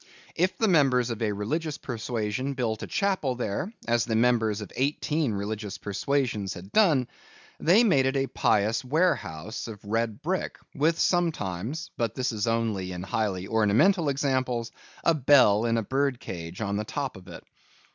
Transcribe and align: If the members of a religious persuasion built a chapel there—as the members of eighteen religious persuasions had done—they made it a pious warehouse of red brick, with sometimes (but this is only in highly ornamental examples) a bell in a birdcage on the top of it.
If 0.35 0.57
the 0.57 0.67
members 0.67 1.11
of 1.11 1.21
a 1.21 1.31
religious 1.31 1.77
persuasion 1.77 2.55
built 2.55 2.81
a 2.81 2.87
chapel 2.87 3.35
there—as 3.35 4.03
the 4.03 4.15
members 4.15 4.59
of 4.61 4.71
eighteen 4.75 5.31
religious 5.31 5.77
persuasions 5.77 6.55
had 6.55 6.71
done—they 6.71 7.83
made 7.83 8.07
it 8.07 8.15
a 8.17 8.25
pious 8.25 8.83
warehouse 8.83 9.67
of 9.67 9.77
red 9.85 10.23
brick, 10.23 10.57
with 10.73 10.97
sometimes 10.97 11.91
(but 11.97 12.15
this 12.15 12.31
is 12.31 12.47
only 12.47 12.93
in 12.93 13.03
highly 13.03 13.47
ornamental 13.47 14.09
examples) 14.09 14.71
a 15.03 15.13
bell 15.13 15.65
in 15.65 15.77
a 15.77 15.83
birdcage 15.83 16.61
on 16.61 16.77
the 16.77 16.83
top 16.83 17.15
of 17.15 17.27
it. 17.27 17.43